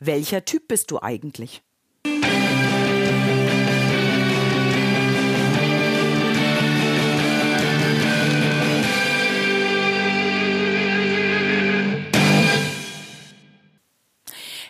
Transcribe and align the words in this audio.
welcher 0.00 0.44
Typ 0.44 0.68
bist 0.68 0.90
du 0.90 1.00
eigentlich? 1.00 1.62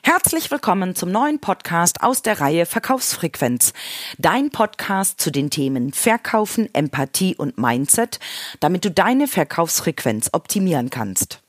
Herzlich 0.02 0.50
willkommen 0.52 0.94
zum 0.94 1.10
neuen 1.10 1.40
Podcast 1.40 2.02
aus 2.02 2.22
der 2.22 2.40
Reihe 2.40 2.64
Verkaufsfrequenz. 2.64 3.72
Dein 4.18 4.50
Podcast 4.50 5.20
zu 5.20 5.32
den 5.32 5.50
Themen 5.50 5.92
Verkaufen, 5.92 6.72
Empathie 6.74 7.34
und 7.34 7.58
Mindset, 7.58 8.20
damit 8.60 8.84
du 8.84 8.90
deine 8.90 9.26
Verkaufsfrequenz 9.26 10.30
optimieren 10.32 10.90
kannst. 10.90 11.40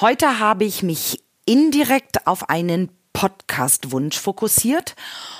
Heute 0.00 0.40
habe 0.40 0.64
ich 0.64 0.82
mich 0.82 1.25
indirekt 1.46 2.26
auf 2.26 2.50
einen 2.50 2.90
Podcast-Wunsch 3.12 4.18
fokussiert 4.18 4.94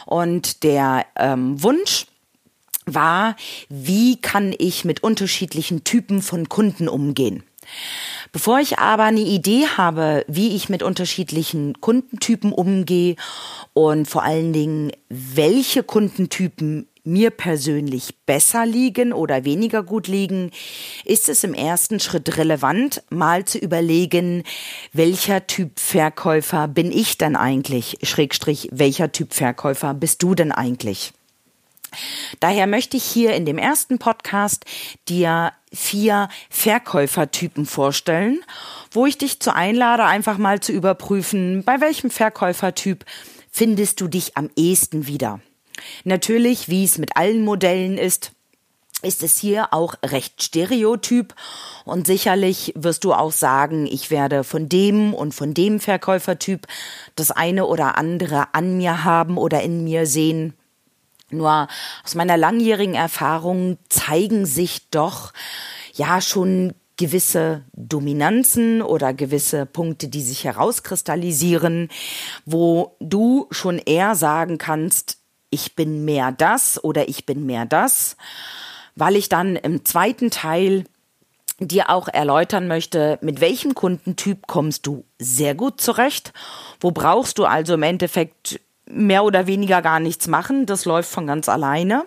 und 0.06 0.62
der 0.62 1.04
ähm, 1.16 1.62
Wunsch 1.62 2.06
war, 2.86 3.36
wie 3.68 4.20
kann 4.20 4.54
ich 4.56 4.84
mit 4.84 5.02
unterschiedlichen 5.02 5.84
Typen 5.84 6.22
von 6.22 6.48
Kunden 6.48 6.88
umgehen? 6.88 7.42
Bevor 8.32 8.60
ich 8.60 8.78
aber 8.78 9.04
eine 9.04 9.20
Idee 9.20 9.66
habe, 9.76 10.24
wie 10.28 10.54
ich 10.54 10.68
mit 10.68 10.82
unterschiedlichen 10.82 11.80
Kundentypen 11.80 12.52
umgehe 12.52 13.16
und 13.74 14.06
vor 14.06 14.22
allen 14.22 14.52
Dingen, 14.52 14.92
welche 15.08 15.82
Kundentypen 15.82 16.88
mir 17.06 17.30
persönlich 17.30 18.14
besser 18.26 18.66
liegen 18.66 19.12
oder 19.12 19.44
weniger 19.44 19.82
gut 19.82 20.08
liegen, 20.08 20.50
ist 21.04 21.28
es 21.28 21.44
im 21.44 21.54
ersten 21.54 22.00
Schritt 22.00 22.36
relevant, 22.36 23.02
mal 23.08 23.44
zu 23.44 23.58
überlegen, 23.58 24.42
welcher 24.92 25.46
Typ 25.46 25.78
Verkäufer 25.78 26.68
bin 26.68 26.92
ich 26.92 27.16
denn 27.16 27.36
eigentlich? 27.36 27.98
Schrägstrich, 28.02 28.68
welcher 28.72 29.12
Typ 29.12 29.32
Verkäufer 29.32 29.94
bist 29.94 30.22
du 30.22 30.34
denn 30.34 30.52
eigentlich? 30.52 31.12
Daher 32.40 32.66
möchte 32.66 32.96
ich 32.96 33.04
hier 33.04 33.34
in 33.34 33.46
dem 33.46 33.58
ersten 33.58 33.98
Podcast 33.98 34.64
dir 35.08 35.52
vier 35.72 36.28
Verkäufertypen 36.50 37.66
vorstellen, 37.66 38.40
wo 38.90 39.06
ich 39.06 39.18
dich 39.18 39.40
zu 39.40 39.54
einlade, 39.54 40.04
einfach 40.04 40.38
mal 40.38 40.60
zu 40.60 40.72
überprüfen, 40.72 41.62
bei 41.64 41.80
welchem 41.80 42.10
Verkäufertyp 42.10 43.04
findest 43.50 44.00
du 44.00 44.08
dich 44.08 44.36
am 44.36 44.50
ehesten 44.56 45.06
wieder. 45.06 45.40
Natürlich, 46.04 46.68
wie 46.68 46.84
es 46.84 46.98
mit 46.98 47.16
allen 47.16 47.44
Modellen 47.44 47.98
ist, 47.98 48.32
ist 49.02 49.22
es 49.22 49.38
hier 49.38 49.72
auch 49.72 49.94
recht 50.04 50.42
stereotyp 50.42 51.34
und 51.84 52.06
sicherlich 52.06 52.72
wirst 52.76 53.04
du 53.04 53.12
auch 53.12 53.32
sagen, 53.32 53.86
ich 53.86 54.10
werde 54.10 54.42
von 54.42 54.68
dem 54.68 55.14
und 55.14 55.34
von 55.34 55.54
dem 55.54 55.80
Verkäufertyp 55.80 56.66
das 57.14 57.30
eine 57.30 57.66
oder 57.66 57.98
andere 57.98 58.54
an 58.54 58.76
mir 58.76 59.04
haben 59.04 59.36
oder 59.36 59.62
in 59.62 59.84
mir 59.84 60.06
sehen. 60.06 60.54
Nur 61.30 61.68
aus 62.04 62.14
meiner 62.14 62.36
langjährigen 62.36 62.94
Erfahrung 62.94 63.78
zeigen 63.88 64.46
sich 64.46 64.88
doch 64.90 65.32
ja 65.92 66.20
schon 66.20 66.74
gewisse 66.96 67.64
Dominanzen 67.74 68.80
oder 68.80 69.12
gewisse 69.12 69.66
Punkte, 69.66 70.08
die 70.08 70.22
sich 70.22 70.44
herauskristallisieren, 70.44 71.88
wo 72.46 72.96
du 73.00 73.48
schon 73.50 73.78
eher 73.78 74.14
sagen 74.14 74.56
kannst, 74.56 75.18
ich 75.56 75.74
bin 75.74 76.04
mehr 76.04 76.32
das 76.32 76.82
oder 76.84 77.08
ich 77.08 77.24
bin 77.24 77.46
mehr 77.46 77.64
das, 77.64 78.18
weil 78.94 79.16
ich 79.16 79.30
dann 79.30 79.56
im 79.56 79.86
zweiten 79.86 80.30
Teil 80.30 80.84
dir 81.58 81.88
auch 81.88 82.08
erläutern 82.08 82.68
möchte, 82.68 83.18
mit 83.22 83.40
welchem 83.40 83.74
Kundentyp 83.74 84.46
kommst 84.46 84.86
du 84.86 85.04
sehr 85.18 85.54
gut 85.54 85.80
zurecht, 85.80 86.34
wo 86.78 86.90
brauchst 86.90 87.38
du 87.38 87.46
also 87.46 87.72
im 87.72 87.82
Endeffekt 87.82 88.60
mehr 88.84 89.24
oder 89.24 89.46
weniger 89.46 89.80
gar 89.80 89.98
nichts 89.98 90.28
machen. 90.28 90.66
Das 90.66 90.84
läuft 90.84 91.10
von 91.10 91.26
ganz 91.26 91.48
alleine. 91.48 92.04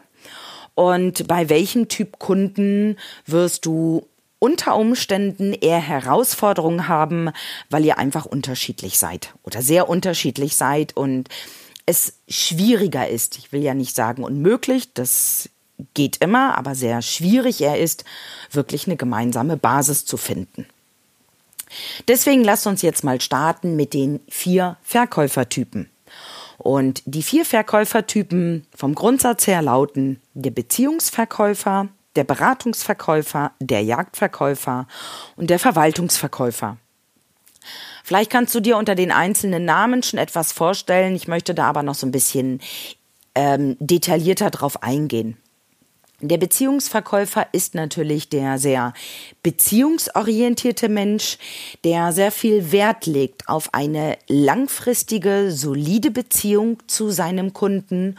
Und 0.75 1.27
bei 1.27 1.49
welchem 1.49 1.87
Typ 1.87 2.19
Kunden 2.19 2.97
wirst 3.25 3.65
du 3.65 4.07
unter 4.37 4.75
Umständen 4.75 5.53
eher 5.53 5.81
Herausforderungen 5.81 6.87
haben, 6.87 7.31
weil 7.71 7.83
ihr 7.83 7.97
einfach 7.97 8.25
unterschiedlich 8.25 8.99
seid 8.99 9.33
oder 9.41 9.63
sehr 9.63 9.89
unterschiedlich 9.89 10.55
seid 10.55 10.95
und 10.95 11.27
es 11.89 12.13
schwieriger 12.27 13.07
ist. 13.07 13.39
Ich 13.39 13.51
will 13.51 13.63
ja 13.63 13.73
nicht 13.73 13.95
sagen 13.95 14.23
unmöglich, 14.23 14.93
das 14.93 15.49
geht 15.95 16.17
immer, 16.23 16.55
aber 16.55 16.75
sehr 16.75 17.01
schwierig 17.01 17.61
er 17.61 17.79
ist, 17.79 18.05
wirklich 18.51 18.85
eine 18.85 18.95
gemeinsame 18.95 19.57
Basis 19.57 20.05
zu 20.05 20.15
finden. 20.15 20.67
Deswegen 22.07 22.43
lasst 22.43 22.67
uns 22.67 22.83
jetzt 22.83 23.03
mal 23.03 23.19
starten 23.21 23.75
mit 23.75 23.93
den 23.93 24.19
vier 24.29 24.77
Verkäufertypen. 24.83 25.89
Und 26.59 27.01
die 27.05 27.23
vier 27.23 27.45
Verkäufertypen 27.45 28.67
vom 28.75 28.93
Grundsatz 28.93 29.47
her 29.47 29.61
lauten 29.61 30.21
der 30.33 30.51
Beziehungsverkäufer, 30.51 31.87
der 32.15 32.23
Beratungsverkäufer, 32.23 33.51
der 33.59 33.81
Jagdverkäufer 33.81 34.87
und 35.37 35.49
der 35.49 35.59
Verwaltungsverkäufer. 35.59 36.77
Vielleicht 38.03 38.31
kannst 38.31 38.53
du 38.55 38.59
dir 38.59 38.77
unter 38.77 38.95
den 38.95 39.11
einzelnen 39.11 39.65
Namen 39.65 40.03
schon 40.03 40.19
etwas 40.19 40.51
vorstellen. 40.51 41.15
Ich 41.15 41.27
möchte 41.27 41.53
da 41.53 41.65
aber 41.65 41.83
noch 41.83 41.95
so 41.95 42.07
ein 42.07 42.11
bisschen 42.11 42.59
ähm, 43.35 43.77
detaillierter 43.79 44.49
drauf 44.49 44.83
eingehen. 44.83 45.37
Der 46.21 46.37
Beziehungsverkäufer 46.37 47.47
ist 47.53 47.75
natürlich 47.75 48.27
der 48.27 48.57
sehr 48.57 48.93
beziehungsorientierte 49.41 50.89
Mensch, 50.89 51.37
der 51.85 52.11
sehr 52.11 52.33
viel 52.33 52.73
Wert 52.73 53.05
legt 53.05 53.47
auf 53.47 53.73
eine 53.73 54.17
langfristige, 54.27 55.49
solide 55.51 56.11
Beziehung 56.11 56.77
zu 56.87 57.09
seinem 57.09 57.53
Kunden 57.53 58.17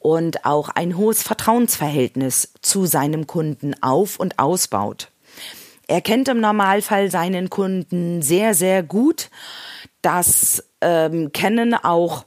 und 0.00 0.44
auch 0.44 0.68
ein 0.68 0.98
hohes 0.98 1.22
Vertrauensverhältnis 1.22 2.52
zu 2.60 2.84
seinem 2.84 3.26
Kunden 3.26 3.74
auf 3.82 4.20
und 4.20 4.38
ausbaut. 4.38 5.08
Er 5.90 6.00
kennt 6.00 6.28
im 6.28 6.38
Normalfall 6.38 7.10
seinen 7.10 7.50
Kunden 7.50 8.22
sehr, 8.22 8.54
sehr 8.54 8.84
gut. 8.84 9.28
Das 10.02 10.62
ähm, 10.80 11.32
kennen 11.32 11.74
auch 11.74 12.24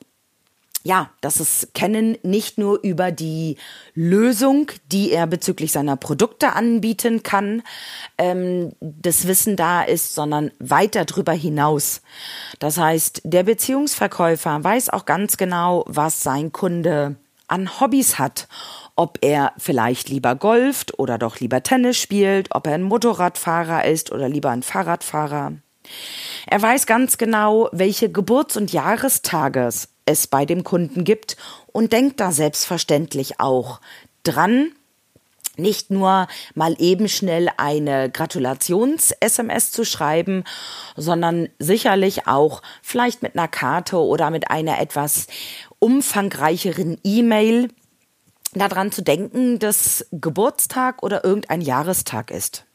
ja, 0.85 1.11
das 1.21 1.39
ist 1.39 1.73
Kennen 1.73 2.17
nicht 2.23 2.57
nur 2.57 2.83
über 2.83 3.13
die 3.13 3.55
Lösung, 3.95 4.69
die 4.91 5.11
er 5.13 5.27
bezüglich 5.27 5.71
seiner 5.71 5.95
Produkte 5.95 6.51
anbieten 6.51 7.23
kann, 7.23 7.63
ähm, 8.17 8.73
das 8.81 9.25
Wissen 9.25 9.55
da 9.55 9.81
ist, 9.81 10.13
sondern 10.13 10.51
weiter 10.59 11.05
drüber 11.05 11.31
hinaus. 11.31 12.01
Das 12.59 12.77
heißt, 12.77 13.21
der 13.23 13.43
Beziehungsverkäufer 13.43 14.61
weiß 14.61 14.89
auch 14.89 15.05
ganz 15.05 15.37
genau, 15.37 15.85
was 15.87 16.21
sein 16.21 16.51
Kunde 16.51 17.15
an 17.47 17.79
Hobbys 17.79 18.19
hat 18.19 18.49
ob 18.95 19.19
er 19.21 19.53
vielleicht 19.57 20.09
lieber 20.09 20.35
golft 20.35 20.99
oder 20.99 21.17
doch 21.17 21.39
lieber 21.39 21.63
Tennis 21.63 21.97
spielt, 21.97 22.49
ob 22.51 22.67
er 22.67 22.73
ein 22.73 22.83
Motorradfahrer 22.83 23.85
ist 23.85 24.11
oder 24.11 24.29
lieber 24.29 24.51
ein 24.51 24.63
Fahrradfahrer. 24.63 25.53
Er 26.47 26.61
weiß 26.61 26.85
ganz 26.85 27.17
genau, 27.17 27.69
welche 27.71 28.11
Geburts- 28.11 28.57
und 28.57 28.71
Jahrestage 28.71 29.69
es 30.05 30.27
bei 30.27 30.45
dem 30.45 30.63
Kunden 30.63 31.03
gibt 31.03 31.37
und 31.71 31.93
denkt 31.93 32.19
da 32.19 32.31
selbstverständlich 32.31 33.39
auch 33.39 33.79
dran, 34.23 34.71
nicht 35.55 35.91
nur 35.91 36.27
mal 36.55 36.75
eben 36.79 37.07
schnell 37.07 37.49
eine 37.57 38.09
Gratulations-SMS 38.09 39.71
zu 39.71 39.85
schreiben, 39.85 40.43
sondern 40.95 41.47
sicherlich 41.59 42.27
auch 42.27 42.61
vielleicht 42.81 43.21
mit 43.21 43.37
einer 43.37 43.47
Karte 43.47 43.97
oder 43.97 44.31
mit 44.31 44.49
einer 44.49 44.79
etwas 44.79 45.27
umfangreicheren 45.79 46.97
E-Mail 47.03 47.69
daran 48.59 48.91
zu 48.91 49.01
denken, 49.01 49.59
dass 49.59 50.05
Geburtstag 50.11 51.03
oder 51.03 51.23
irgendein 51.23 51.61
Jahrestag 51.61 52.31
ist. 52.31 52.65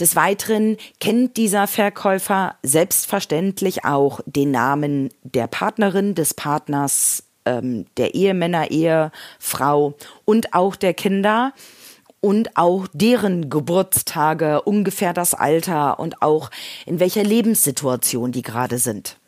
Des 0.00 0.16
Weiteren 0.16 0.76
kennt 1.00 1.36
dieser 1.36 1.66
Verkäufer 1.66 2.56
selbstverständlich 2.62 3.84
auch 3.84 4.20
den 4.26 4.50
Namen 4.50 5.10
der 5.22 5.46
Partnerin, 5.46 6.14
des 6.14 6.34
Partners, 6.34 7.24
ähm, 7.44 7.86
der 7.96 8.14
Ehemänner, 8.14 8.70
Ehefrau 8.70 9.94
und 10.24 10.54
auch 10.54 10.76
der 10.76 10.94
Kinder 10.94 11.52
und 12.20 12.56
auch 12.56 12.86
deren 12.92 13.50
Geburtstage, 13.50 14.62
ungefähr 14.62 15.12
das 15.12 15.34
Alter 15.34 15.98
und 15.98 16.22
auch 16.22 16.50
in 16.86 17.00
welcher 17.00 17.24
Lebenssituation 17.24 18.32
die 18.32 18.42
gerade 18.42 18.78
sind. 18.78 19.18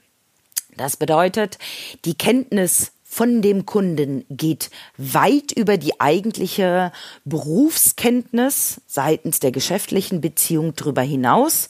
Das 0.77 0.97
bedeutet, 0.97 1.59
die 2.05 2.15
Kenntnis 2.15 2.93
von 3.15 3.43
dem 3.43 3.65
Kunden 3.65 4.25
geht 4.29 4.71
weit 4.99 5.53
über 5.53 5.77
die 5.77 6.01
eigentliche 6.01 6.91
Berufskenntnis 7.25 8.81
seitens 8.89 9.39
der 9.39 9.53
geschäftlichen 9.53 10.21
Beziehung 10.21 10.75
darüber 10.75 11.03
hinaus, 11.03 11.69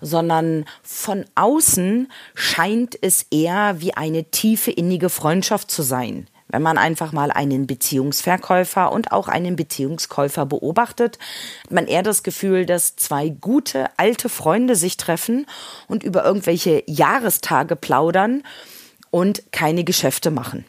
sondern 0.00 0.64
von 0.82 1.26
außen 1.36 2.10
scheint 2.34 2.98
es 3.00 3.24
eher 3.30 3.80
wie 3.80 3.94
eine 3.94 4.24
tiefe 4.32 4.72
innige 4.72 5.10
Freundschaft 5.10 5.70
zu 5.70 5.82
sein. 5.82 6.26
Wenn 6.48 6.62
man 6.62 6.76
einfach 6.76 7.12
mal 7.12 7.30
einen 7.30 7.68
Beziehungsverkäufer 7.68 8.90
und 8.90 9.12
auch 9.12 9.28
einen 9.28 9.54
Beziehungskäufer 9.54 10.44
beobachtet, 10.44 11.20
hat 11.62 11.70
man 11.70 11.86
eher 11.86 12.02
das 12.02 12.24
Gefühl, 12.24 12.66
dass 12.66 12.96
zwei 12.96 13.28
gute 13.28 13.86
alte 13.96 14.28
Freunde 14.28 14.74
sich 14.74 14.96
treffen 14.96 15.46
und 15.86 16.02
über 16.02 16.24
irgendwelche 16.24 16.82
Jahrestage 16.88 17.76
plaudern 17.76 18.42
und 19.10 19.52
keine 19.52 19.84
Geschäfte 19.84 20.32
machen. 20.32 20.64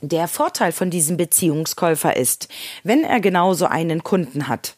Der 0.00 0.28
Vorteil 0.28 0.70
von 0.70 0.90
diesem 0.90 1.16
Beziehungskäufer 1.16 2.16
ist, 2.16 2.48
wenn 2.84 3.02
er 3.02 3.20
genauso 3.20 3.66
einen 3.66 4.04
Kunden 4.04 4.46
hat, 4.46 4.76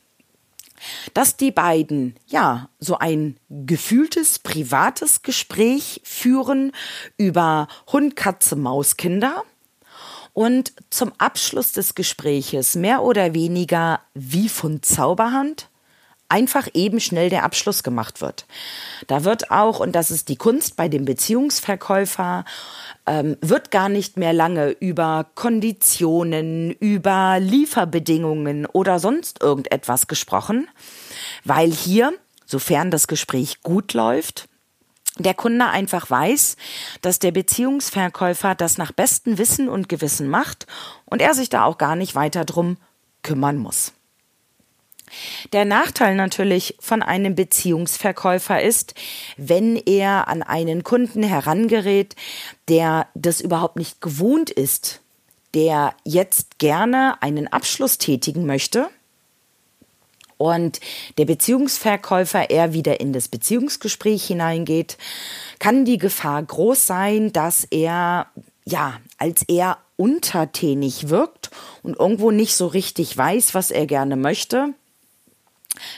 dass 1.13 1.37
die 1.37 1.51
beiden 1.51 2.17
ja 2.27 2.71
so 2.79 2.97
ein 2.97 3.37
gefühltes 3.51 4.39
privates 4.39 5.21
Gespräch 5.23 6.01
führen 6.05 6.73
über 7.19 7.69
Hund, 7.93 8.17
Katze, 8.17 8.57
Maus, 8.57 8.97
Kinder 8.97 9.43
und 10.33 10.73
zum 10.89 11.13
Abschluss 11.19 11.73
des 11.73 11.95
Gespräches 11.95 12.75
mehr 12.75 13.03
oder 13.03 13.35
weniger 13.35 14.01
wie 14.15 14.49
von 14.49 14.83
Zauberhand 14.83 15.69
einfach 16.31 16.69
eben 16.75 17.01
schnell 17.01 17.29
der 17.29 17.43
Abschluss 17.43 17.83
gemacht 17.83 18.21
wird. 18.21 18.47
Da 19.09 19.25
wird 19.25 19.51
auch, 19.51 19.81
und 19.81 19.93
das 19.93 20.11
ist 20.11 20.29
die 20.29 20.37
Kunst 20.37 20.77
bei 20.77 20.89
dem 20.89 21.05
Beziehungsverkäufer, 21.05 22.45
ähm, 23.11 23.37
wird 23.41 23.73
gar 23.73 23.89
nicht 23.89 24.17
mehr 24.17 24.33
lange 24.33 24.71
über 24.71 25.27
Konditionen, 25.35 26.71
über 26.71 27.39
Lieferbedingungen 27.41 28.67
oder 28.67 29.01
sonst 29.01 29.43
irgendetwas 29.43 30.07
gesprochen, 30.07 30.69
weil 31.45 31.73
hier, 31.73 32.13
sofern 32.47 32.93
das 32.93 33.09
Gespräch 33.09 33.63
gut 33.63 33.95
läuft, 33.95 34.49
der 35.19 35.35
Kunde 35.35 35.67
einfach 35.67 36.09
weiß, 36.09 36.57
dass 37.03 37.19
der 37.19 37.33
Beziehungsverkäufer 37.33 38.55
das 38.55 38.79
nach 38.79 38.93
bestem 38.93 39.39
Wissen 39.39 39.69
und 39.69 39.89
Gewissen 39.89 40.29
macht 40.29 40.69
und 41.05 41.21
er 41.21 41.35
sich 41.35 41.49
da 41.49 41.65
auch 41.65 41.79
gar 41.79 41.97
nicht 41.97 42.15
weiter 42.15 42.45
drum 42.45 42.77
kümmern 43.23 43.59
muss. 43.59 43.93
Der 45.53 45.65
Nachteil 45.65 46.15
natürlich 46.15 46.77
von 46.81 47.03
einem 47.03 47.35
Beziehungsverkäufer 47.35 48.63
ist, 48.63 48.95
wenn 49.37 49.77
er 49.77 50.29
an 50.29 50.43
einen 50.43 50.85
Kunden 50.85 51.23
herangerät, 51.23 52.17
der 52.69 53.09
das 53.15 53.41
überhaupt 53.41 53.77
nicht 53.77 54.01
gewohnt 54.01 54.51
ist, 54.51 55.01
der 55.55 55.95
jetzt 56.05 56.59
gerne 56.59 57.21
einen 57.23 57.49
Abschluss 57.49 57.99
tätigen 57.99 58.47
möchte 58.47 58.89
und 60.41 60.81
der 61.19 61.27
Beziehungsverkäufer 61.27 62.49
eher 62.49 62.73
wieder 62.73 63.01
in 63.01 63.13
das 63.13 63.29
Beziehungsgespräch 63.29 64.25
hineingeht, 64.25 64.97
kann 65.59 65.85
die 65.85 65.99
Gefahr 65.99 66.43
groß 66.43 66.87
sein, 66.87 67.33
dass 67.33 67.65
er 67.65 68.29
ja 68.65 69.01
als 69.19 69.45
er 69.49 69.79
untertänig 69.97 71.11
wirkt 71.11 71.51
und 71.83 71.99
irgendwo 71.99 72.31
nicht 72.31 72.55
so 72.55 72.67
richtig 72.67 73.15
weiß, 73.15 73.53
was 73.53 73.71
er 73.71 73.85
gerne 73.87 74.17
möchte 74.17 74.73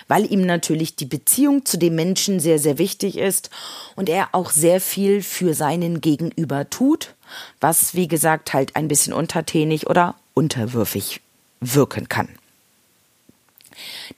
weil 0.09 0.31
ihm 0.31 0.43
natürlich 0.43 0.97
die 0.97 1.07
Beziehung 1.07 1.65
zu 1.65 1.79
dem 1.79 1.95
Menschen 1.95 2.41
sehr, 2.41 2.59
sehr 2.59 2.79
wichtig 2.79 3.19
ist 3.19 3.51
und 3.97 4.09
er 4.09 4.29
auch 4.33 4.51
sehr 4.51 4.81
viel 4.81 5.23
für 5.23 5.55
seinen 5.55 6.01
Gegenüber 6.01 6.69
tut, 6.71 7.15
was, 7.61 7.95
wie 7.95 8.09
gesagt, 8.09 8.53
halt 8.53 8.77
ein 8.77 8.89
bisschen 8.89 9.13
untertänig 9.13 9.89
oder 9.89 10.15
unterwürfig 10.35 11.21
wirken 11.61 12.09
kann. 12.09 12.29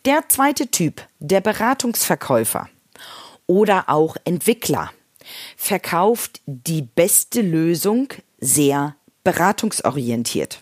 Der 0.04 0.28
zweite 0.28 0.68
Typ, 0.68 1.06
der 1.20 1.40
Beratungsverkäufer 1.40 2.68
oder 3.46 3.88
auch 3.88 4.16
Entwickler, 4.24 4.90
verkauft 5.56 6.40
die 6.46 6.82
beste 6.82 7.40
Lösung 7.40 8.08
sehr 8.40 8.94
beratungsorientiert. 9.22 10.60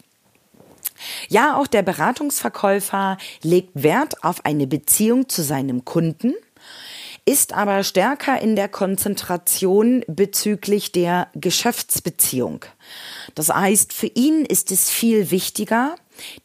Ja, 1.29 1.57
auch 1.57 1.67
der 1.67 1.83
Beratungsverkäufer 1.83 3.19
legt 3.43 3.71
Wert 3.75 4.25
auf 4.25 4.45
eine 4.45 4.67
Beziehung 4.67 5.29
zu 5.29 5.43
seinem 5.43 5.85
Kunden, 5.85 6.35
ist 7.25 7.53
aber 7.53 7.85
stärker 7.85 8.41
in 8.41 8.57
der 8.57 8.69
Konzentration 8.69 10.05
bezüglich 10.09 10.93
der 10.93 11.29
Geschäftsbeziehung. 11.35 12.65
Das 13.35 13.49
heißt, 13.49 13.93
für 13.93 14.09
ihn 14.09 14.45
ist 14.45 14.73
es 14.73 14.91
viel 14.91 15.31
wichtiger, 15.31 15.95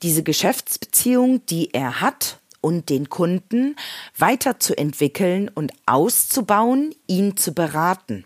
diese 0.04 0.24
Geschäftsbeziehung, 0.24 1.46
die 1.48 1.74
er 1.74 2.02
hat, 2.02 2.40
und 2.68 2.90
den 2.90 3.10
Kunden 3.10 3.76
weiterzuentwickeln 4.18 5.50
und 5.50 5.72
auszubauen, 5.86 6.94
ihn 7.08 7.38
zu 7.38 7.54
beraten. 7.54 8.26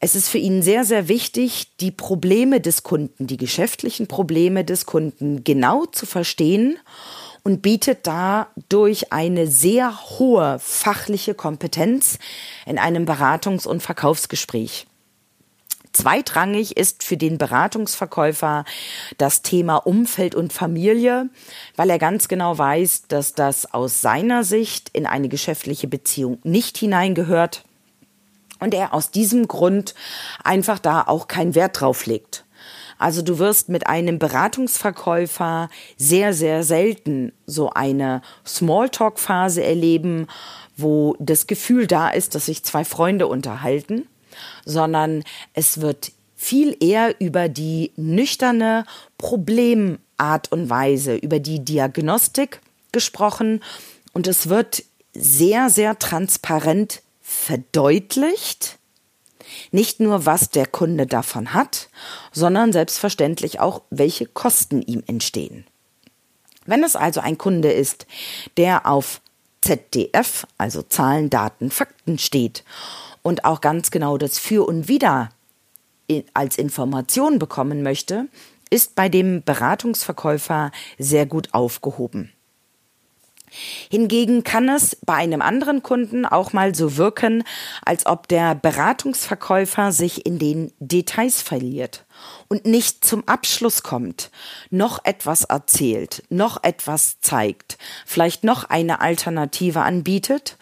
Es 0.00 0.14
ist 0.14 0.28
für 0.28 0.38
ihn 0.38 0.62
sehr, 0.62 0.84
sehr 0.84 1.08
wichtig, 1.08 1.76
die 1.80 1.90
Probleme 1.90 2.60
des 2.60 2.84
Kunden, 2.84 3.26
die 3.26 3.36
geschäftlichen 3.36 4.06
Probleme 4.06 4.64
des 4.64 4.86
Kunden 4.86 5.42
genau 5.42 5.86
zu 5.86 6.06
verstehen 6.06 6.78
und 7.42 7.62
bietet 7.62 8.06
dadurch 8.06 9.12
eine 9.12 9.48
sehr 9.48 10.08
hohe 10.18 10.60
fachliche 10.60 11.34
Kompetenz 11.34 12.18
in 12.64 12.78
einem 12.78 13.06
Beratungs- 13.06 13.66
und 13.66 13.82
Verkaufsgespräch. 13.82 14.86
Zweitrangig 15.92 16.76
ist 16.76 17.02
für 17.02 17.16
den 17.16 17.38
Beratungsverkäufer 17.38 18.64
das 19.16 19.42
Thema 19.42 19.78
Umfeld 19.78 20.36
und 20.36 20.52
Familie, 20.52 21.28
weil 21.74 21.90
er 21.90 21.98
ganz 21.98 22.28
genau 22.28 22.56
weiß, 22.56 23.08
dass 23.08 23.32
das 23.32 23.74
aus 23.74 24.00
seiner 24.00 24.44
Sicht 24.44 24.90
in 24.90 25.06
eine 25.06 25.28
geschäftliche 25.28 25.88
Beziehung 25.88 26.38
nicht 26.44 26.78
hineingehört 26.78 27.64
und 28.60 28.74
er 28.74 28.94
aus 28.94 29.10
diesem 29.10 29.48
Grund 29.48 29.94
einfach 30.44 30.78
da 30.78 31.02
auch 31.02 31.28
keinen 31.28 31.54
Wert 31.54 31.80
drauf 31.80 32.06
legt. 32.06 32.44
Also 32.98 33.22
du 33.22 33.38
wirst 33.38 33.68
mit 33.68 33.86
einem 33.86 34.18
Beratungsverkäufer 34.18 35.70
sehr, 35.96 36.34
sehr 36.34 36.64
selten 36.64 37.32
so 37.46 37.70
eine 37.70 38.22
Smalltalk-Phase 38.44 39.62
erleben, 39.62 40.26
wo 40.76 41.16
das 41.20 41.46
Gefühl 41.46 41.86
da 41.86 42.08
ist, 42.08 42.34
dass 42.34 42.46
sich 42.46 42.64
zwei 42.64 42.84
Freunde 42.84 43.28
unterhalten, 43.28 44.06
sondern 44.64 45.22
es 45.54 45.80
wird 45.80 46.12
viel 46.34 46.76
eher 46.80 47.20
über 47.20 47.48
die 47.48 47.92
nüchterne 47.96 48.84
Problemart 49.16 50.50
und 50.50 50.70
Weise, 50.70 51.16
über 51.16 51.40
die 51.40 51.64
Diagnostik 51.64 52.60
gesprochen 52.92 53.60
und 54.12 54.26
es 54.26 54.48
wird 54.48 54.84
sehr, 55.12 55.68
sehr 55.70 55.98
transparent 55.98 57.02
verdeutlicht, 57.28 58.78
nicht 59.70 60.00
nur, 60.00 60.24
was 60.24 60.48
der 60.48 60.66
Kunde 60.66 61.06
davon 61.06 61.52
hat, 61.52 61.90
sondern 62.32 62.72
selbstverständlich 62.72 63.60
auch, 63.60 63.82
welche 63.90 64.24
Kosten 64.24 64.80
ihm 64.80 65.02
entstehen. 65.06 65.66
Wenn 66.64 66.82
es 66.82 66.96
also 66.96 67.20
ein 67.20 67.36
Kunde 67.36 67.70
ist, 67.70 68.06
der 68.56 68.86
auf 68.86 69.20
ZDF, 69.60 70.46
also 70.56 70.82
Zahlen, 70.82 71.28
Daten, 71.28 71.70
Fakten 71.70 72.18
steht 72.18 72.64
und 73.20 73.44
auch 73.44 73.60
ganz 73.60 73.90
genau 73.90 74.16
das 74.16 74.38
Für 74.38 74.66
und 74.66 74.88
Wider 74.88 75.28
als 76.32 76.56
Information 76.56 77.38
bekommen 77.38 77.82
möchte, 77.82 78.28
ist 78.70 78.94
bei 78.94 79.10
dem 79.10 79.42
Beratungsverkäufer 79.42 80.72
sehr 80.98 81.26
gut 81.26 81.52
aufgehoben. 81.52 82.32
Hingegen 83.90 84.44
kann 84.44 84.68
es 84.68 84.96
bei 84.96 85.14
einem 85.14 85.42
anderen 85.42 85.82
Kunden 85.82 86.26
auch 86.26 86.52
mal 86.52 86.74
so 86.74 86.96
wirken, 86.96 87.44
als 87.84 88.06
ob 88.06 88.28
der 88.28 88.54
Beratungsverkäufer 88.54 89.92
sich 89.92 90.26
in 90.26 90.38
den 90.38 90.72
Details 90.78 91.42
verliert 91.42 92.04
und 92.48 92.66
nicht 92.66 93.04
zum 93.04 93.26
Abschluss 93.26 93.82
kommt, 93.82 94.30
noch 94.70 95.04
etwas 95.04 95.44
erzählt, 95.44 96.22
noch 96.28 96.62
etwas 96.62 97.20
zeigt, 97.20 97.78
vielleicht 98.06 98.44
noch 98.44 98.64
eine 98.64 99.00
Alternative 99.00 99.80
anbietet 99.80 100.56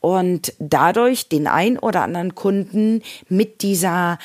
und 0.00 0.52
dadurch 0.58 1.28
den 1.28 1.46
ein 1.46 1.78
oder 1.78 2.02
anderen 2.02 2.34
Kunden 2.34 3.02
mit 3.28 3.62
dieser 3.62 4.18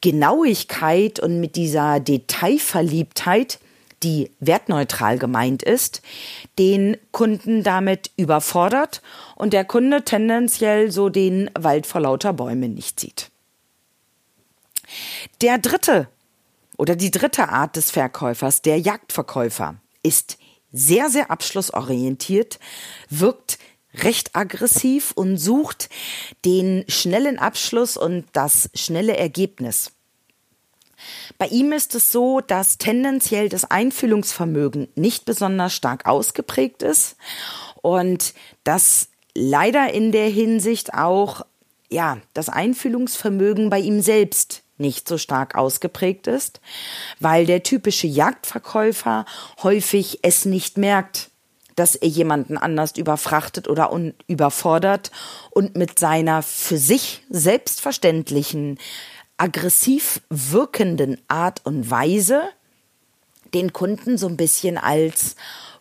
Genauigkeit 0.00 1.20
und 1.20 1.40
mit 1.40 1.56
dieser 1.56 2.00
Detailverliebtheit 2.00 3.58
die 4.02 4.30
wertneutral 4.40 5.18
gemeint 5.18 5.62
ist, 5.62 6.02
den 6.58 6.96
Kunden 7.12 7.62
damit 7.62 8.10
überfordert 8.16 9.02
und 9.34 9.52
der 9.52 9.64
Kunde 9.64 10.04
tendenziell 10.04 10.90
so 10.90 11.08
den 11.08 11.50
Wald 11.58 11.86
vor 11.86 12.02
lauter 12.02 12.32
Bäumen 12.32 12.74
nicht 12.74 13.00
sieht. 13.00 13.30
Der 15.40 15.58
dritte 15.58 16.08
oder 16.76 16.94
die 16.94 17.10
dritte 17.10 17.48
Art 17.48 17.76
des 17.76 17.90
Verkäufers, 17.90 18.62
der 18.62 18.78
Jagdverkäufer, 18.78 19.76
ist 20.02 20.38
sehr, 20.72 21.08
sehr 21.08 21.30
abschlussorientiert, 21.30 22.58
wirkt 23.08 23.58
recht 23.94 24.36
aggressiv 24.36 25.12
und 25.12 25.38
sucht 25.38 25.88
den 26.44 26.84
schnellen 26.88 27.38
Abschluss 27.38 27.96
und 27.96 28.26
das 28.32 28.68
schnelle 28.74 29.16
Ergebnis. 29.16 29.92
Bei 31.38 31.46
ihm 31.48 31.72
ist 31.72 31.94
es 31.94 32.12
so, 32.12 32.40
dass 32.40 32.78
tendenziell 32.78 33.48
das 33.48 33.70
Einfühlungsvermögen 33.70 34.88
nicht 34.94 35.24
besonders 35.24 35.74
stark 35.74 36.06
ausgeprägt 36.06 36.82
ist 36.82 37.16
und 37.82 38.34
dass 38.64 39.08
leider 39.34 39.92
in 39.92 40.12
der 40.12 40.28
Hinsicht 40.28 40.94
auch 40.94 41.44
ja, 41.88 42.18
das 42.34 42.48
Einfühlungsvermögen 42.48 43.70
bei 43.70 43.78
ihm 43.78 44.00
selbst 44.00 44.62
nicht 44.78 45.08
so 45.08 45.18
stark 45.18 45.54
ausgeprägt 45.54 46.26
ist, 46.26 46.60
weil 47.20 47.46
der 47.46 47.62
typische 47.62 48.06
Jagdverkäufer 48.06 49.24
häufig 49.62 50.18
es 50.22 50.44
nicht 50.44 50.76
merkt, 50.76 51.30
dass 51.76 51.94
er 51.94 52.08
jemanden 52.08 52.56
anders 52.56 52.96
überfrachtet 52.96 53.68
oder 53.68 53.90
überfordert 54.26 55.10
und 55.50 55.76
mit 55.76 55.98
seiner 55.98 56.42
für 56.42 56.78
sich 56.78 57.22
selbstverständlichen 57.28 58.78
aggressiv 59.38 60.20
wirkenden 60.30 61.20
Art 61.28 61.64
und 61.64 61.90
Weise 61.90 62.48
den 63.54 63.72
Kunden 63.72 64.18
so 64.18 64.26
ein 64.28 64.36
bisschen 64.36 64.78
als 64.78 65.36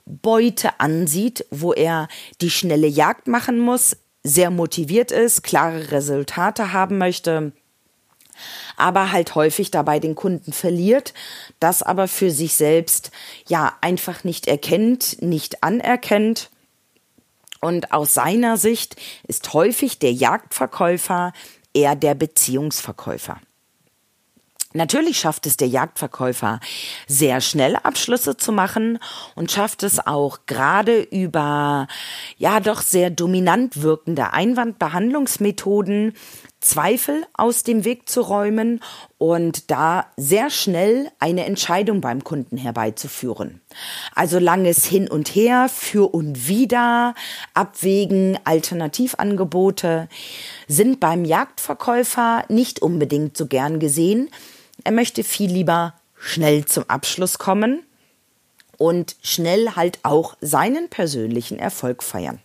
Beute 0.05 0.79
ansieht, 0.79 1.45
wo 1.49 1.73
er 1.73 2.07
die 2.41 2.51
schnelle 2.51 2.87
Jagd 2.87 3.27
machen 3.27 3.59
muss, 3.59 3.97
sehr 4.23 4.51
motiviert 4.51 5.11
ist, 5.11 5.43
klare 5.43 5.91
Resultate 5.91 6.73
haben 6.73 6.97
möchte, 6.97 7.53
aber 8.77 9.11
halt 9.11 9.35
häufig 9.35 9.71
dabei 9.71 9.99
den 9.99 10.15
Kunden 10.15 10.53
verliert, 10.53 11.13
das 11.59 11.81
aber 11.81 12.07
für 12.07 12.31
sich 12.31 12.55
selbst 12.55 13.11
ja 13.47 13.75
einfach 13.81 14.23
nicht 14.23 14.47
erkennt, 14.47 15.21
nicht 15.21 15.63
anerkennt. 15.63 16.49
Und 17.61 17.93
aus 17.93 18.13
seiner 18.13 18.57
Sicht 18.57 18.95
ist 19.27 19.53
häufig 19.53 19.97
der 19.97 20.11
Jagdverkäufer 20.11 21.33
eher 21.73 21.95
der 21.95 22.13
Beziehungsverkäufer. 22.13 23.39
Natürlich 24.75 25.17
schafft 25.17 25.45
es 25.45 25.55
der 25.55 25.69
Jagdverkäufer 25.69 26.59
sehr 27.07 27.39
schnell 27.39 27.77
Abschlüsse 27.77 28.35
zu 28.35 28.51
machen 28.51 28.99
und 29.33 29.49
schafft 29.49 29.83
es 29.83 30.05
auch 30.05 30.39
gerade 30.47 30.99
über 30.99 31.87
ja 32.37 32.59
doch 32.59 32.81
sehr 32.81 33.09
dominant 33.09 33.81
wirkende 33.81 34.33
Einwandbehandlungsmethoden 34.33 36.13
Zweifel 36.59 37.25
aus 37.33 37.63
dem 37.63 37.85
Weg 37.85 38.09
zu 38.09 38.21
räumen 38.21 38.81
und 39.17 39.71
da 39.71 40.07
sehr 40.17 40.49
schnell 40.49 41.09
eine 41.19 41.45
Entscheidung 41.45 42.01
beim 42.01 42.23
Kunden 42.23 42.57
herbeizuführen. 42.57 43.61
Also 44.13 44.39
langes 44.39 44.83
Hin 44.83 45.07
und 45.07 45.29
Her, 45.29 45.69
für 45.69 46.13
und 46.13 46.47
wieder, 46.47 47.13
Abwägen, 47.53 48.39
Alternativangebote 48.43 50.09
sind 50.67 50.99
beim 50.99 51.23
Jagdverkäufer 51.23 52.43
nicht 52.49 52.81
unbedingt 52.81 53.37
so 53.37 53.45
gern 53.45 53.79
gesehen, 53.79 54.29
er 54.85 54.91
möchte 54.91 55.23
viel 55.23 55.51
lieber 55.51 55.95
schnell 56.17 56.65
zum 56.65 56.89
Abschluss 56.89 57.37
kommen 57.37 57.83
und 58.77 59.15
schnell 59.21 59.75
halt 59.75 59.99
auch 60.03 60.37
seinen 60.41 60.89
persönlichen 60.89 61.59
Erfolg 61.59 62.03
feiern. 62.03 62.39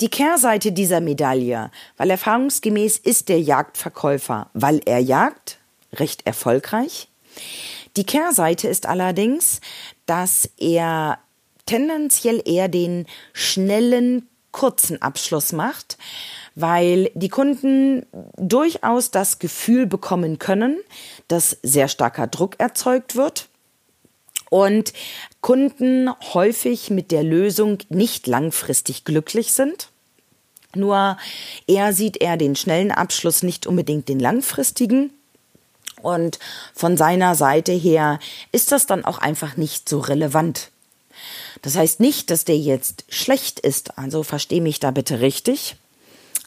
Die 0.00 0.08
Kehrseite 0.08 0.72
dieser 0.72 1.00
Medaille, 1.00 1.70
weil 1.96 2.10
erfahrungsgemäß 2.10 2.98
ist 2.98 3.28
der 3.28 3.40
Jagdverkäufer, 3.40 4.50
weil 4.52 4.80
er 4.84 4.98
jagt, 4.98 5.58
recht 5.94 6.26
erfolgreich. 6.26 7.08
Die 7.96 8.04
Kehrseite 8.04 8.66
ist 8.66 8.86
allerdings, 8.86 9.60
dass 10.06 10.50
er 10.58 11.18
tendenziell 11.66 12.42
eher 12.44 12.68
den 12.68 13.06
schnellen, 13.32 14.28
kurzen 14.52 15.02
Abschluss 15.02 15.52
macht, 15.52 15.98
weil 16.54 17.10
die 17.14 17.28
Kunden 17.28 18.06
durchaus 18.36 19.10
das 19.10 19.38
Gefühl 19.38 19.86
bekommen 19.86 20.38
können, 20.38 20.78
dass 21.28 21.56
sehr 21.62 21.88
starker 21.88 22.26
Druck 22.26 22.60
erzeugt 22.60 23.16
wird 23.16 23.48
und 24.50 24.92
Kunden 25.40 26.10
häufig 26.34 26.90
mit 26.90 27.10
der 27.10 27.22
Lösung 27.22 27.78
nicht 27.88 28.26
langfristig 28.26 29.04
glücklich 29.04 29.54
sind. 29.54 29.88
Nur 30.74 31.16
er 31.66 31.92
sieht 31.92 32.18
er 32.18 32.36
den 32.36 32.54
schnellen 32.54 32.92
Abschluss, 32.92 33.42
nicht 33.42 33.66
unbedingt 33.66 34.08
den 34.08 34.20
langfristigen. 34.20 35.10
Und 36.02 36.38
von 36.74 36.96
seiner 36.96 37.34
Seite 37.34 37.72
her 37.72 38.18
ist 38.52 38.72
das 38.72 38.86
dann 38.86 39.04
auch 39.04 39.18
einfach 39.18 39.56
nicht 39.56 39.88
so 39.88 40.00
relevant. 40.00 40.70
Das 41.62 41.76
heißt 41.76 42.00
nicht, 42.00 42.30
dass 42.30 42.44
der 42.44 42.58
jetzt 42.58 43.04
schlecht 43.08 43.60
ist, 43.60 43.98
also 43.98 44.22
verstehe 44.22 44.60
mich 44.60 44.80
da 44.80 44.90
bitte 44.90 45.20
richtig. 45.20 45.76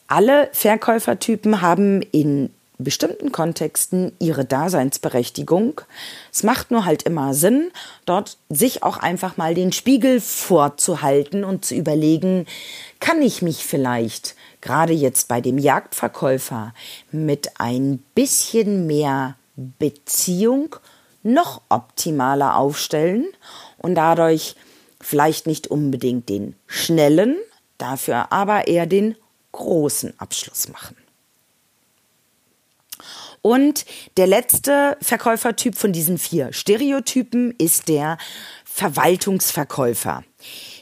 Alle 0.08 0.50
Verkäufertypen 0.52 1.62
haben 1.62 2.02
in 2.02 2.52
bestimmten 2.78 3.32
Kontexten 3.32 4.12
ihre 4.20 4.46
Daseinsberechtigung. 4.46 5.82
Es 6.32 6.44
macht 6.44 6.72
nur 6.72 6.86
halt 6.86 7.04
immer 7.04 7.34
Sinn, 7.34 7.72
dort 8.06 8.38
sich 8.50 8.84
auch 8.84 8.98
einfach 8.98 9.38
mal 9.38 9.56
den 9.56 9.72
Spiegel 9.72 10.20
vorzuhalten 10.20 11.44
und 11.44 11.64
zu 11.64 11.76
überlegen, 11.76 12.46
kann 13.00 13.22
ich 13.22 13.42
mich 13.42 13.66
vielleicht 13.66 14.36
gerade 14.62 14.94
jetzt 14.94 15.28
bei 15.28 15.42
dem 15.42 15.58
Jagdverkäufer 15.58 16.74
mit 17.12 17.52
ein 17.60 18.00
bisschen 18.14 18.88
mehr 18.88 19.36
Beziehung 19.56 20.76
noch 21.24 21.62
optimaler 21.70 22.58
aufstellen 22.58 23.26
und 23.78 23.96
dadurch 23.96 24.56
vielleicht 25.06 25.46
nicht 25.46 25.68
unbedingt 25.68 26.30
den 26.30 26.56
schnellen, 26.66 27.38
dafür 27.78 28.32
aber 28.32 28.68
eher 28.68 28.88
den 28.88 29.16
großen 29.52 30.20
Abschluss 30.20 30.68
machen. 30.70 30.98
Und 33.42 33.86
der 34.18 34.26
letzte 34.26 34.98
Verkäufertyp 35.02 35.76
von 35.76 35.94
diesen 35.94 36.18
vier 36.18 36.52
Stereotypen 36.52 37.54
ist 37.60 37.88
der 37.88 38.18
Verwaltungsverkäufer. 38.64 40.24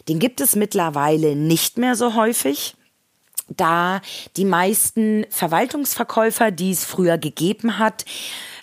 Den 0.07 0.19
gibt 0.19 0.39
es 0.39 0.55
mittlerweile 0.55 1.35
nicht 1.35 1.77
mehr 1.77 1.95
so 1.95 2.15
häufig, 2.15 2.75
da 3.49 4.01
die 4.37 4.45
meisten 4.45 5.25
Verwaltungsverkäufer, 5.29 6.51
die 6.51 6.71
es 6.71 6.85
früher 6.85 7.17
gegeben 7.17 7.77
hat, 7.77 8.05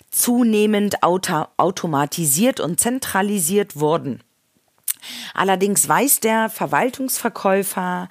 zunehmend 0.09 1.03
auto 1.03 1.45
automatisiert 1.57 2.59
und 2.59 2.79
zentralisiert 2.79 3.79
wurden. 3.79 4.23
Allerdings 5.33 5.87
weiß 5.87 6.19
der 6.19 6.49
Verwaltungsverkäufer 6.49 8.09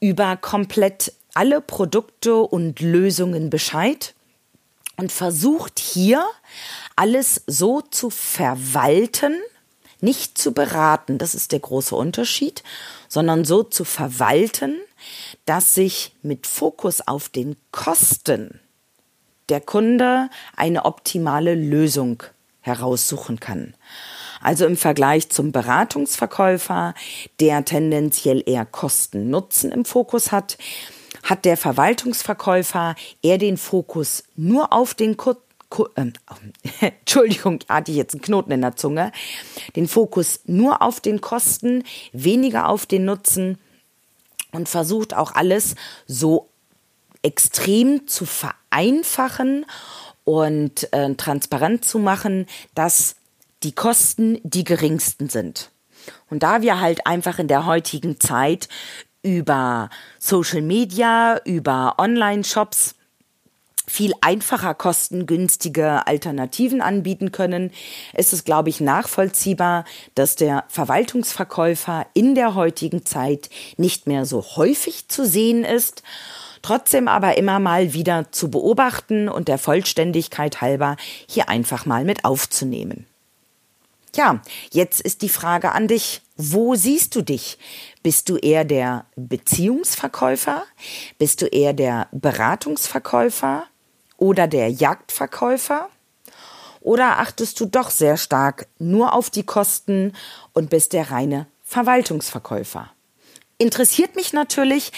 über 0.00 0.36
komplett 0.36 1.12
alle 1.34 1.60
Produkte 1.60 2.36
und 2.36 2.80
Lösungen 2.80 3.50
Bescheid 3.50 4.14
und 4.96 5.12
versucht 5.12 5.78
hier 5.78 6.24
alles 6.96 7.42
so 7.46 7.80
zu 7.80 8.10
verwalten, 8.10 9.34
nicht 10.00 10.38
zu 10.38 10.52
beraten, 10.52 11.18
das 11.18 11.34
ist 11.34 11.52
der 11.52 11.60
große 11.60 11.94
Unterschied, 11.94 12.62
sondern 13.08 13.44
so 13.44 13.62
zu 13.62 13.84
verwalten, 13.84 14.76
dass 15.44 15.74
sich 15.74 16.14
mit 16.22 16.46
Fokus 16.46 17.06
auf 17.06 17.28
den 17.28 17.56
Kosten 17.72 18.60
der 19.48 19.60
Kunde 19.60 20.28
eine 20.56 20.84
optimale 20.84 21.54
Lösung 21.54 22.22
heraussuchen 22.60 23.40
kann. 23.40 23.74
Also 24.40 24.66
im 24.66 24.76
Vergleich 24.76 25.30
zum 25.30 25.52
Beratungsverkäufer, 25.52 26.94
der 27.40 27.64
tendenziell 27.64 28.42
eher 28.46 28.66
Kosten-Nutzen 28.66 29.72
im 29.72 29.84
Fokus 29.84 30.32
hat, 30.32 30.58
hat 31.22 31.44
der 31.44 31.56
Verwaltungsverkäufer 31.56 32.94
eher 33.22 33.38
den 33.38 33.56
Fokus 33.56 34.24
nur 34.36 34.72
auf 34.72 34.94
den 34.94 35.16
Ko 35.16 35.34
äh, 35.96 36.12
Entschuldigung, 37.00 37.58
hatte 37.68 37.90
ich 37.90 37.98
jetzt 37.98 38.14
einen 38.14 38.22
Knoten 38.22 38.52
in 38.52 38.62
der 38.62 38.76
Zunge, 38.76 39.12
den 39.76 39.86
Fokus 39.86 40.40
nur 40.46 40.80
auf 40.80 41.00
den 41.00 41.20
Kosten, 41.20 41.84
weniger 42.12 42.68
auf 42.68 42.86
den 42.86 43.04
Nutzen 43.04 43.58
und 44.52 44.68
versucht 44.68 45.14
auch 45.14 45.34
alles 45.34 45.74
so 46.06 46.48
extrem 47.22 48.06
zu 48.06 48.24
vereinfachen 48.24 49.66
und 50.24 50.92
äh, 50.92 51.14
transparent 51.14 51.84
zu 51.84 51.98
machen, 51.98 52.46
dass 52.74 53.16
die 53.62 53.72
Kosten 53.72 54.38
die 54.42 54.64
geringsten 54.64 55.28
sind. 55.28 55.70
Und 56.30 56.42
da 56.42 56.62
wir 56.62 56.80
halt 56.80 57.06
einfach 57.06 57.38
in 57.38 57.48
der 57.48 57.66
heutigen 57.66 58.20
Zeit 58.20 58.68
über 59.22 59.90
Social 60.18 60.62
Media, 60.62 61.40
über 61.44 61.96
Online-Shops 61.98 62.94
viel 63.88 64.12
einfacher 64.20 64.74
kostengünstige 64.74 66.06
Alternativen 66.06 66.80
anbieten 66.80 67.32
können, 67.32 67.72
ist 68.14 68.32
es, 68.32 68.44
glaube 68.44 68.68
ich, 68.68 68.80
nachvollziehbar, 68.80 69.84
dass 70.14 70.36
der 70.36 70.64
Verwaltungsverkäufer 70.68 72.06
in 72.12 72.34
der 72.34 72.54
heutigen 72.54 73.06
Zeit 73.06 73.48
nicht 73.76 74.06
mehr 74.06 74.26
so 74.26 74.44
häufig 74.56 75.08
zu 75.08 75.26
sehen 75.26 75.64
ist, 75.64 76.02
trotzdem 76.60 77.08
aber 77.08 77.38
immer 77.38 77.60
mal 77.60 77.94
wieder 77.94 78.30
zu 78.30 78.50
beobachten 78.50 79.28
und 79.28 79.48
der 79.48 79.58
Vollständigkeit 79.58 80.60
halber 80.60 80.96
hier 81.26 81.48
einfach 81.48 81.86
mal 81.86 82.04
mit 82.04 82.24
aufzunehmen. 82.24 83.06
Ja, 84.18 84.40
jetzt 84.72 85.00
ist 85.00 85.22
die 85.22 85.28
Frage 85.28 85.70
an 85.70 85.86
dich. 85.86 86.22
Wo 86.36 86.74
siehst 86.74 87.14
du 87.14 87.22
dich? 87.22 87.56
Bist 88.02 88.28
du 88.28 88.36
eher 88.36 88.64
der 88.64 89.06
Beziehungsverkäufer? 89.14 90.64
Bist 91.18 91.40
du 91.40 91.46
eher 91.46 91.72
der 91.72 92.08
Beratungsverkäufer 92.10 93.66
oder 94.16 94.48
der 94.48 94.70
Jagdverkäufer? 94.70 95.88
Oder 96.80 97.20
achtest 97.20 97.60
du 97.60 97.66
doch 97.66 97.90
sehr 97.90 98.16
stark 98.16 98.66
nur 98.80 99.12
auf 99.12 99.30
die 99.30 99.44
Kosten 99.44 100.14
und 100.52 100.68
bist 100.68 100.94
der 100.94 101.12
reine 101.12 101.46
Verwaltungsverkäufer? 101.62 102.90
Interessiert 103.56 104.16
mich 104.16 104.32
natürlich, 104.32 104.90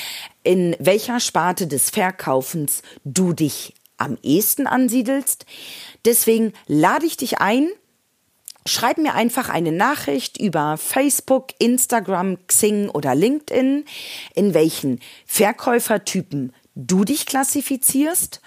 in 0.45 0.75
welcher 0.79 1.21
Sparte 1.21 1.67
des 1.67 1.91
Verkaufens 1.91 2.81
du 3.05 3.35
dich 3.35 3.75
am 3.99 4.17
ehesten 4.23 4.67
ansiedelst. 4.67 5.45
Deswegen 6.07 6.55
lade 6.67 7.05
ich 7.05 7.19
dich 7.19 7.39
ein, 7.43 7.69
Schreib 8.67 8.99
mir 8.99 9.15
einfach 9.15 9.49
eine 9.49 9.73
Nachricht 9.73 10.39
über 10.39 10.77
Facebook, 10.77 11.49
Instagram, 11.59 12.47
Xing 12.47 12.89
oder 12.89 13.15
LinkedIn, 13.15 13.85
in 14.35 14.55
welchen 14.55 15.01
Verkäufertypen 15.27 16.53
du 16.75 17.05
dich 17.05 17.27
klassifizierst 17.27 18.41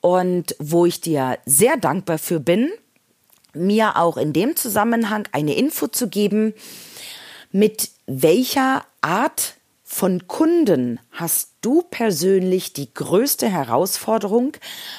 und 0.00 0.54
wo 0.58 0.86
ich 0.86 1.00
dir 1.00 1.38
sehr 1.46 1.76
dankbar 1.76 2.18
für 2.18 2.40
bin, 2.40 2.70
mir 3.54 3.96
auch 3.96 4.16
in 4.16 4.32
dem 4.32 4.56
Zusammenhang 4.56 5.26
eine 5.32 5.54
Info 5.54 5.86
zu 5.86 6.08
geben, 6.08 6.54
mit 7.52 7.90
welcher 8.06 8.84
Art 9.00 9.54
von 9.86 10.26
Kunden 10.26 10.98
hast 11.12 11.50
du 11.60 11.82
persönlich 11.82 12.72
die 12.72 12.92
größte 12.92 13.50
Herausforderung, 13.50 14.56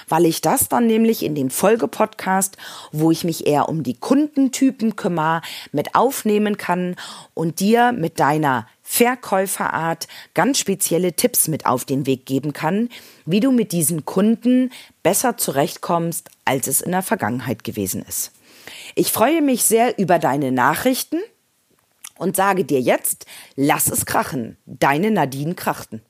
weil 0.07 0.25
ich 0.25 0.41
das 0.41 0.69
dann 0.69 0.85
nämlich 0.85 1.23
in 1.23 1.33
dem 1.33 1.49
Folgepodcast, 1.49 2.55
wo 2.91 3.09
ich 3.09 3.23
mich 3.23 3.47
eher 3.47 3.67
um 3.67 3.81
die 3.81 3.97
Kundentypen 3.97 4.95
kümmere, 4.95 5.41
mit 5.71 5.95
aufnehmen 5.95 6.57
kann 6.57 6.95
und 7.33 7.59
dir 7.59 7.93
mit 7.93 8.19
deiner 8.19 8.67
Verkäuferart 8.83 10.07
ganz 10.35 10.59
spezielle 10.59 11.13
Tipps 11.13 11.47
mit 11.47 11.65
auf 11.65 11.83
den 11.85 12.05
Weg 12.05 12.27
geben 12.27 12.53
kann, 12.53 12.89
wie 13.25 13.39
du 13.39 13.51
mit 13.51 13.71
diesen 13.71 14.05
Kunden 14.05 14.71
besser 15.01 15.35
zurechtkommst, 15.35 16.29
als 16.45 16.67
es 16.67 16.81
in 16.81 16.91
der 16.91 17.01
Vergangenheit 17.01 17.63
gewesen 17.63 18.05
ist. 18.07 18.31
Ich 18.93 19.11
freue 19.11 19.41
mich 19.41 19.63
sehr 19.63 19.97
über 19.97 20.19
deine 20.19 20.51
Nachrichten 20.51 21.17
und 22.17 22.35
sage 22.35 22.65
dir 22.65 22.81
jetzt, 22.81 23.25
lass 23.55 23.87
es 23.87 24.05
krachen. 24.05 24.57
Deine 24.65 25.11
Nadine 25.11 25.55
Krachten. 25.55 26.01